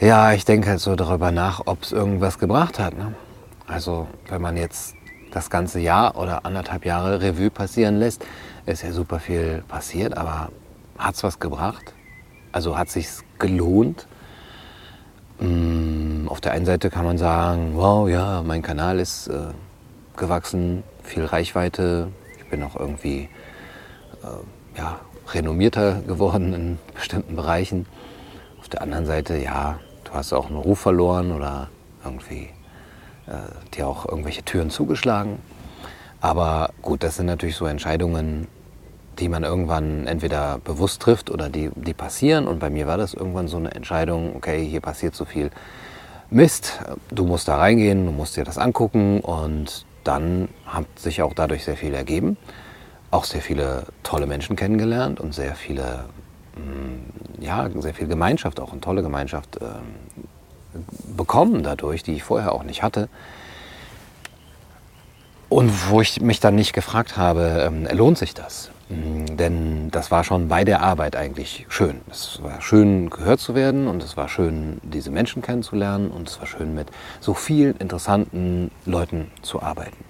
[0.00, 2.96] Ja, ich denke halt so darüber nach, ob es irgendwas gebracht hat.
[2.96, 3.14] Ne?
[3.66, 4.94] Also wenn man jetzt
[5.32, 8.24] das ganze Jahr oder anderthalb Jahre Revue passieren lässt,
[8.64, 10.50] ist ja super viel passiert, aber
[10.96, 11.94] hat es was gebracht?
[12.52, 13.08] Also hat sich
[13.40, 14.06] gelohnt?
[15.40, 19.48] Mm, auf der einen Seite kann man sagen, wow, ja, mein Kanal ist äh,
[20.16, 22.06] gewachsen, viel Reichweite,
[22.38, 23.28] ich bin auch irgendwie
[24.22, 25.00] äh, ja,
[25.32, 27.86] renommierter geworden in bestimmten Bereichen.
[28.60, 31.68] Auf der anderen Seite, ja, du hast auch einen Ruf verloren oder
[32.04, 32.48] irgendwie
[33.26, 35.38] äh, dir auch irgendwelche Türen zugeschlagen.
[36.20, 38.48] Aber gut, das sind natürlich so Entscheidungen,
[39.18, 42.46] die man irgendwann entweder bewusst trifft oder die, die passieren.
[42.48, 45.50] Und bei mir war das irgendwann so eine Entscheidung, okay, hier passiert so viel
[46.30, 51.32] Mist, du musst da reingehen, du musst dir das angucken und dann hat sich auch
[51.34, 52.36] dadurch sehr viel ergeben.
[53.10, 56.04] Auch sehr viele tolle Menschen kennengelernt und sehr viele
[57.38, 60.26] ja, sehr viel Gemeinschaft, auch eine tolle Gemeinschaft ähm,
[61.16, 63.08] bekommen dadurch, die ich vorher auch nicht hatte.
[65.48, 68.70] Und wo ich mich dann nicht gefragt habe, ähm, lohnt sich das?
[68.90, 72.00] Mhm, denn das war schon bei der Arbeit eigentlich schön.
[72.10, 76.38] Es war schön, gehört zu werden und es war schön, diese Menschen kennenzulernen und es
[76.38, 76.88] war schön, mit
[77.20, 80.07] so vielen interessanten Leuten zu arbeiten.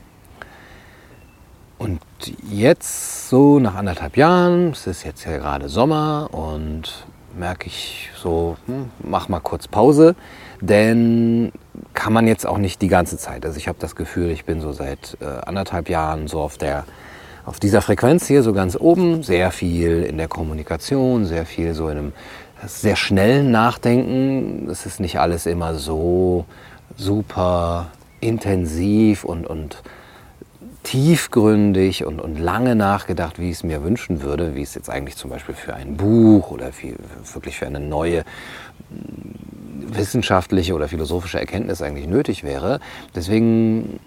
[1.78, 2.00] Und
[2.50, 7.06] jetzt, so nach anderthalb Jahren, es ist jetzt ja gerade Sommer und
[7.38, 10.16] merke ich so, hm, mach mal kurz Pause,
[10.60, 11.52] denn
[11.94, 13.46] kann man jetzt auch nicht die ganze Zeit.
[13.46, 16.84] Also ich habe das Gefühl, ich bin so seit äh, anderthalb Jahren so auf der
[17.44, 21.88] auf dieser Frequenz hier so ganz oben, sehr viel in der Kommunikation, sehr viel so
[21.88, 22.12] in einem
[22.66, 24.68] sehr schnellen Nachdenken.
[24.68, 26.44] Es ist nicht alles immer so
[26.96, 27.86] super
[28.20, 29.82] intensiv und, und
[30.88, 35.16] tiefgründig und, und lange nachgedacht, wie ich es mir wünschen würde, wie es jetzt eigentlich
[35.16, 36.94] zum Beispiel für ein Buch oder für,
[37.34, 38.22] wirklich für eine neue
[38.88, 42.80] mm, wissenschaftliche oder philosophische Erkenntnis eigentlich nötig wäre.
[43.14, 44.00] Deswegen,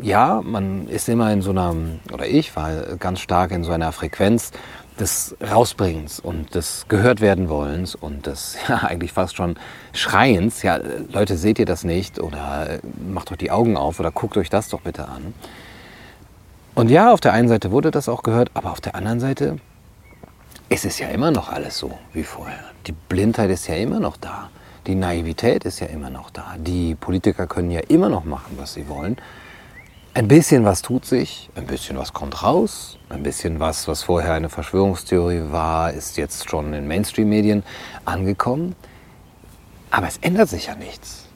[0.00, 1.76] ja, man ist immer in so einer,
[2.10, 4.52] oder ich war ganz stark in so einer Frequenz
[4.98, 9.56] des Rausbringens und des gehört werden wollens und des ja, eigentlich fast schon
[9.92, 10.62] Schreiens.
[10.62, 10.80] Ja,
[11.12, 12.20] Leute, seht ihr das nicht?
[12.20, 15.34] Oder macht doch die Augen auf oder guckt euch das doch bitte an.
[16.74, 19.58] Und ja, auf der einen Seite wurde das auch gehört, aber auf der anderen Seite
[20.68, 22.60] ist es ja immer noch alles so wie vorher.
[22.86, 24.50] Die Blindheit ist ja immer noch da.
[24.86, 26.54] Die Naivität ist ja immer noch da.
[26.56, 29.16] Die Politiker können ja immer noch machen, was sie wollen.
[30.14, 34.34] Ein bisschen was tut sich, ein bisschen was kommt raus, ein bisschen was, was vorher
[34.34, 37.62] eine Verschwörungstheorie war, ist jetzt schon in Mainstream-Medien
[38.04, 38.74] angekommen.
[39.90, 41.26] Aber es ändert sich ja nichts.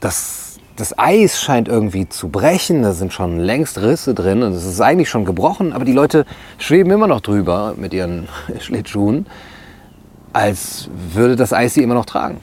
[0.00, 0.43] Das
[0.76, 4.80] das Eis scheint irgendwie zu brechen, da sind schon längst Risse drin und es ist
[4.80, 6.26] eigentlich schon gebrochen, aber die Leute
[6.58, 9.26] schweben immer noch drüber mit ihren Schlittschuhen,
[10.32, 12.38] als würde das Eis sie immer noch tragen.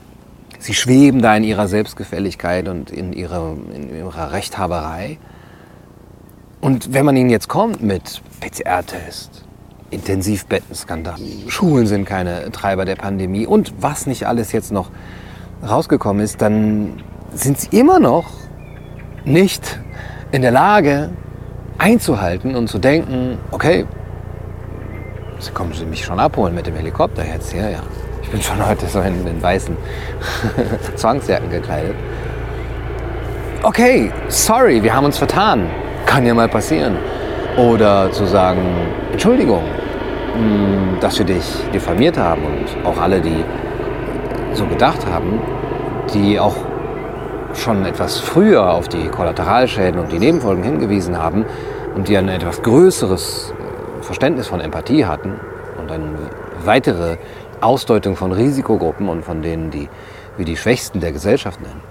[0.60, 5.18] Sie schweben da in ihrer Selbstgefälligkeit und in ihrer, in ihrer Rechthaberei.
[6.62, 9.44] Und wenn man ihnen jetzt kommt mit PCR-Test,
[9.90, 14.92] Intensivbettenskandal, Schulen sind keine Treiber der Pandemie und was nicht alles jetzt noch
[15.68, 17.02] rausgekommen ist, dann
[17.34, 18.26] sind sie immer noch
[19.26, 19.80] nicht
[20.32, 21.10] in der Lage
[21.78, 23.86] einzuhalten und zu denken, okay,
[25.40, 27.80] Sie kommen Sie mich schon abholen mit dem Helikopter jetzt hier, ja.
[28.22, 29.76] Ich bin schon heute so in, in weißen
[30.96, 31.96] Zwangsjacken gekleidet.
[33.64, 35.68] Okay, sorry, wir haben uns vertan.
[36.06, 36.98] Kann ja mal passieren.
[37.58, 38.62] Oder zu sagen,
[39.12, 39.64] Entschuldigung,
[40.34, 41.44] hm, dass wir dich
[41.74, 43.44] diffamiert haben und auch alle, die
[44.54, 45.42] so gedacht haben,
[46.14, 46.56] die auch
[47.56, 51.46] schon etwas früher auf die Kollateralschäden und die Nebenfolgen hingewiesen haben
[51.96, 53.54] und die ein etwas größeres
[54.00, 55.40] äh, Verständnis von Empathie hatten
[55.80, 56.06] und eine
[56.64, 57.18] weitere
[57.60, 59.90] Ausdeutung von Risikogruppen und von denen, die
[60.38, 61.82] wir die Schwächsten der Gesellschaft nennen.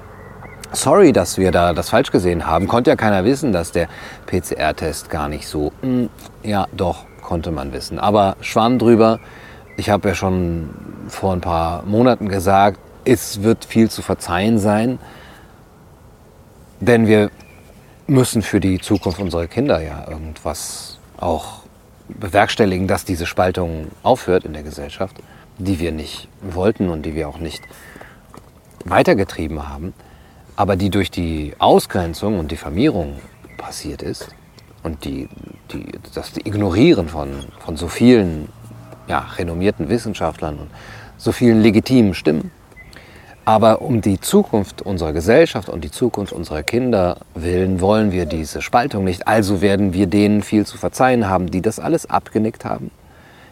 [0.72, 2.68] Sorry, dass wir da das falsch gesehen haben.
[2.68, 3.88] Konnte ja keiner wissen, dass der
[4.26, 5.72] PCR-Test gar nicht so.
[5.82, 6.10] Mh, hm,
[6.42, 7.98] ja, doch, konnte man wissen.
[7.98, 9.18] Aber Schwamm drüber.
[9.76, 10.70] Ich habe ja schon
[11.08, 14.98] vor ein paar Monaten gesagt, es wird viel zu verzeihen sein.
[16.80, 17.30] Denn wir
[18.06, 21.60] müssen für die Zukunft unserer Kinder ja irgendwas auch
[22.08, 25.16] bewerkstelligen, dass diese Spaltung aufhört in der Gesellschaft,
[25.58, 27.62] die wir nicht wollten und die wir auch nicht
[28.84, 29.92] weitergetrieben haben,
[30.56, 33.20] aber die durch die Ausgrenzung und Diffamierung
[33.58, 34.28] passiert ist
[34.82, 35.28] und die,
[35.72, 38.48] die, das Ignorieren von, von so vielen
[39.06, 40.70] ja, renommierten Wissenschaftlern und
[41.18, 42.50] so vielen legitimen Stimmen
[43.50, 48.62] aber um die Zukunft unserer Gesellschaft und die Zukunft unserer Kinder willen wollen wir diese
[48.62, 49.26] Spaltung nicht.
[49.26, 52.92] Also werden wir denen viel zu verzeihen haben, die das alles abgenickt haben,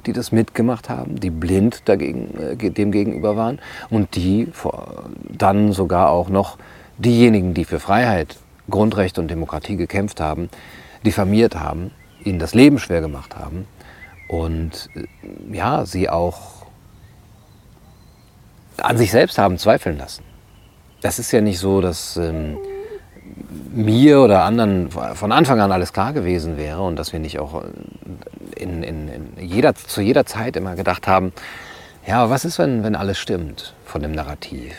[0.07, 3.59] die das mitgemacht haben, die blind dagegen, äh, dem gegenüber waren
[3.91, 4.47] und die
[5.37, 6.59] dann sogar auch noch
[6.99, 8.37] diejenigen, die für Freiheit,
[8.71, 10.49] Grundrechte und Demokratie gekämpft haben,
[11.05, 11.91] diffamiert haben,
[12.23, 13.67] ihnen das Leben schwer gemacht haben
[14.29, 16.58] und äh, ja, sie auch
[18.83, 20.25] an sich selbst haben zweifeln lassen.
[21.01, 22.59] Das ist ja nicht so, dass ähm,
[23.73, 27.65] mir oder anderen von Anfang an alles klar gewesen wäre und dass wir nicht auch
[28.57, 31.33] in, in, in jeder, zu jeder Zeit immer gedacht haben,
[32.07, 34.75] ja, was ist, wenn, wenn alles stimmt von dem Narrativ?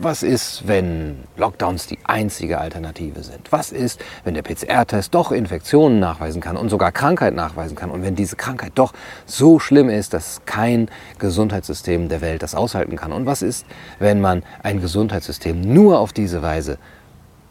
[0.00, 3.50] Was ist, wenn Lockdowns die einzige Alternative sind?
[3.50, 7.90] Was ist, wenn der PCR-Test doch Infektionen nachweisen kann und sogar Krankheit nachweisen kann?
[7.90, 8.92] Und wenn diese Krankheit doch
[9.26, 13.10] so schlimm ist, dass kein Gesundheitssystem der Welt das aushalten kann?
[13.10, 13.66] Und was ist,
[13.98, 16.78] wenn man ein Gesundheitssystem nur auf diese Weise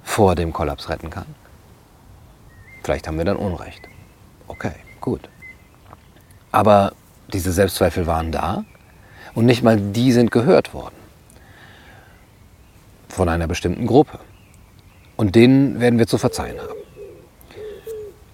[0.02, 1.26] vor dem Kollaps retten kann?
[2.82, 3.82] Vielleicht haben wir dann Unrecht.
[4.48, 5.28] Okay, gut.
[6.54, 6.94] Aber
[7.34, 8.64] diese Selbstzweifel waren da
[9.36, 10.97] und nicht mal die sind gehört worden
[13.18, 14.20] von einer bestimmten Gruppe.
[15.18, 16.80] Und denen werden wir zu verzeihen haben.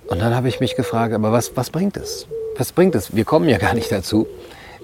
[0.07, 2.27] Und dann habe ich mich gefragt, aber was, was bringt es?
[2.57, 3.15] Was bringt es?
[3.15, 4.27] Wir kommen ja gar nicht dazu,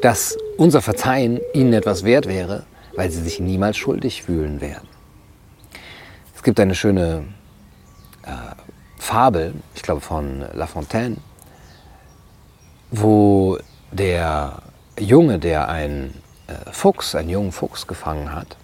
[0.02, 2.66] dass unser Verzeihen ihnen etwas wert wäre,
[2.96, 4.88] weil sie sich niemals schuldig fühlen werden.
[6.36, 7.26] Es gibt eine schöne
[8.24, 8.30] äh,
[8.98, 11.18] Fabel, ich glaube von La Fontaine,
[12.92, 13.58] wo
[13.92, 14.62] der
[14.98, 18.56] Junge, der einen äh, Fuchs, einen jungen Fuchs gefangen hat,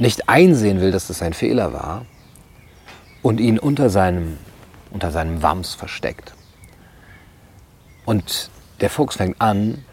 [0.00, 2.06] nicht einsehen will, dass das ein Fehler war
[3.22, 4.38] und ihn unter seinem,
[4.90, 6.34] unter seinem Wams versteckt.
[8.06, 8.50] Und
[8.80, 9.84] der Fuchs fängt an,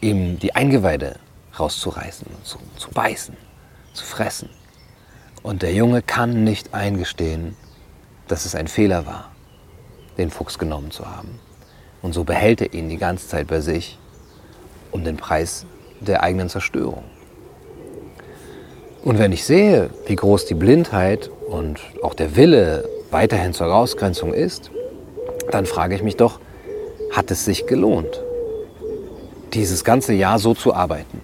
[0.00, 1.16] ihm die Eingeweide
[1.58, 3.36] rauszureißen, zu, zu beißen,
[3.92, 4.50] zu fressen.
[5.42, 7.56] Und der Junge kann nicht eingestehen,
[8.28, 9.30] dass es ein Fehler war,
[10.16, 11.38] den Fuchs genommen zu haben.
[12.02, 13.98] Und so behält er ihn die ganze Zeit bei sich
[14.90, 15.66] um den Preis
[16.00, 17.04] der eigenen Zerstörung.
[19.04, 24.32] Und wenn ich sehe, wie groß die Blindheit und auch der Wille weiterhin zur Ausgrenzung
[24.32, 24.70] ist,
[25.50, 26.40] dann frage ich mich doch,
[27.12, 28.24] hat es sich gelohnt,
[29.52, 31.20] dieses ganze Jahr so zu arbeiten?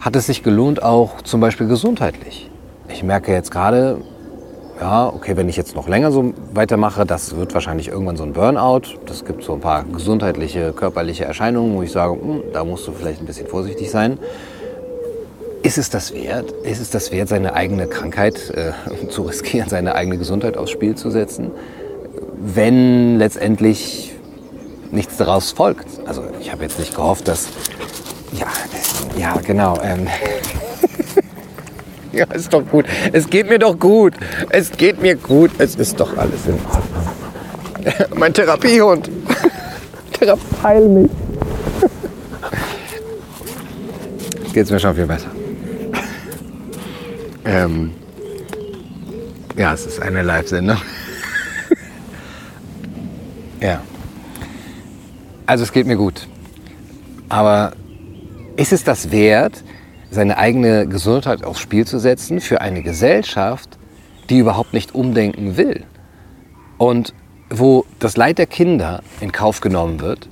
[0.00, 2.50] Hat es sich gelohnt, auch zum Beispiel gesundheitlich?
[2.88, 3.98] Ich merke jetzt gerade,
[4.80, 8.32] ja, okay, wenn ich jetzt noch länger so weitermache, das wird wahrscheinlich irgendwann so ein
[8.32, 8.98] Burnout.
[9.06, 12.92] Das gibt so ein paar gesundheitliche, körperliche Erscheinungen, wo ich sage, hm, da musst du
[12.92, 14.18] vielleicht ein bisschen vorsichtig sein.
[15.62, 16.52] Ist es das wert?
[16.62, 18.72] Ist es das wert, seine eigene Krankheit äh,
[19.08, 21.50] zu riskieren, seine eigene Gesundheit aufs Spiel zu setzen,
[22.38, 24.14] wenn letztendlich
[24.90, 25.86] nichts daraus folgt?
[26.06, 27.48] Also ich habe jetzt nicht gehofft, dass
[28.32, 28.46] ja,
[29.18, 29.78] ja, genau.
[29.82, 30.06] Ähm,
[32.16, 32.86] Ja, ist doch gut.
[33.12, 34.14] Es geht mir doch gut.
[34.48, 35.50] Es geht mir gut.
[35.58, 38.14] Es ist doch alles in Ordnung.
[38.18, 39.10] mein Therapiehund.
[40.12, 41.10] Therapeil mich.
[44.44, 45.28] Jetzt geht's mir schon viel besser.
[47.46, 47.92] Ähm,
[49.56, 50.78] ja, es ist eine Live-Sendung.
[53.60, 53.80] ja.
[55.46, 56.26] Also es geht mir gut.
[57.28, 57.72] Aber
[58.56, 59.62] ist es das wert,
[60.10, 63.78] seine eigene Gesundheit aufs Spiel zu setzen für eine Gesellschaft,
[64.28, 65.84] die überhaupt nicht umdenken will.
[66.78, 67.14] Und
[67.48, 70.28] wo das Leid der Kinder in Kauf genommen wird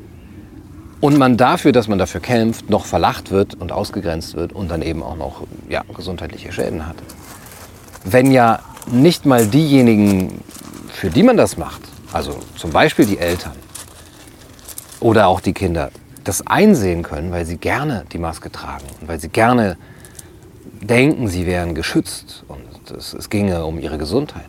[1.04, 4.80] und man dafür, dass man dafür kämpft, noch verlacht wird und ausgegrenzt wird und dann
[4.80, 6.96] eben auch noch ja, gesundheitliche Schäden hat.
[8.04, 10.40] Wenn ja nicht mal diejenigen,
[10.88, 13.52] für die man das macht, also zum Beispiel die Eltern
[15.00, 15.90] oder auch die Kinder,
[16.24, 19.76] das einsehen können, weil sie gerne die Maske tragen und weil sie gerne
[20.80, 24.48] denken, sie wären geschützt und es, es ginge um ihre Gesundheit.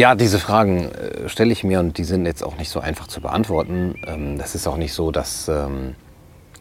[0.00, 3.06] Ja, diese Fragen äh, stelle ich mir und die sind jetzt auch nicht so einfach
[3.06, 3.96] zu beantworten.
[4.06, 5.94] Ähm, das ist auch nicht so, dass ähm,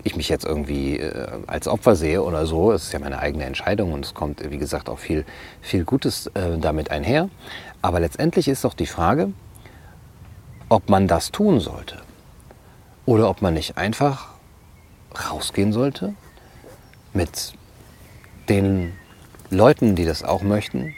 [0.03, 2.74] ich mich jetzt irgendwie äh, als Opfer sehe oder so.
[2.74, 5.24] Es ist ja meine eigene Entscheidung und es kommt, wie gesagt, auch viel,
[5.62, 7.29] viel Gutes äh, damit einher.
[7.81, 9.31] Aber letztendlich ist doch die Frage,
[10.67, 12.01] ob man das tun sollte.
[13.05, 14.34] Oder ob man nicht einfach
[15.31, 16.13] rausgehen sollte
[17.13, 17.53] mit
[18.50, 18.91] den
[19.50, 20.93] Leuten, die das auch möchten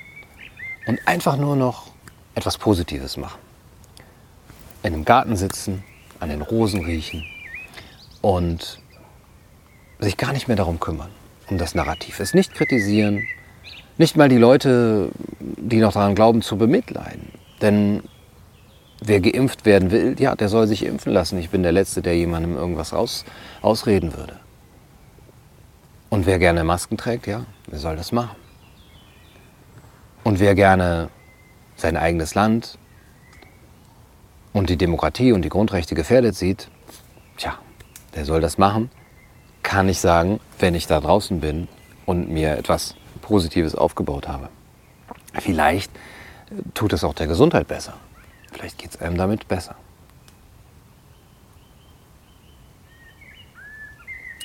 [0.88, 1.91] und einfach nur noch
[2.42, 3.40] etwas Positives machen.
[4.82, 5.84] In einem Garten sitzen,
[6.20, 7.24] an den Rosen riechen
[8.22, 8.80] und
[10.00, 11.12] sich gar nicht mehr darum kümmern,
[11.52, 12.20] um das Narrativ.
[12.20, 13.24] Es nicht kritisieren,
[14.00, 17.28] nicht mal die Leute, die noch daran glauben, zu bemitleiden.
[17.62, 18.02] Denn
[19.02, 21.38] wer geimpft werden will, ja, der soll sich impfen lassen.
[21.38, 23.24] Ich bin der Letzte, der jemandem irgendwas aus,
[23.62, 24.40] ausreden würde.
[26.10, 28.36] Und wer gerne Masken trägt, ja, der soll das machen.
[30.24, 31.10] Und wer gerne
[31.82, 32.78] sein eigenes Land
[34.54, 36.70] und die Demokratie und die Grundrechte gefährdet sieht,
[37.38, 37.58] tja,
[38.16, 38.90] der soll das machen,
[39.64, 41.68] kann ich sagen, wenn ich da draußen bin
[42.06, 44.50] und mir etwas Positives aufgebaut habe.
[45.34, 45.92] Vielleicht
[46.74, 47.94] tut es auch der Gesundheit besser.
[48.52, 49.76] Vielleicht geht es einem damit besser.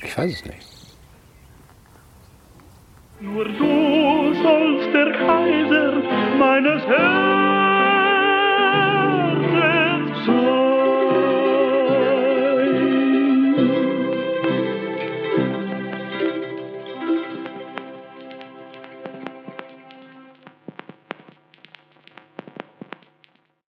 [0.02, 0.66] Ich weiß es nicht.
[3.18, 7.55] Nur du sollst der Kaiser meines Herzens